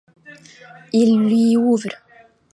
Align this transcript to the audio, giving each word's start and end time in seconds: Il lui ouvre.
Il 0.93 1.15
lui 1.19 1.55
ouvre. 1.57 1.91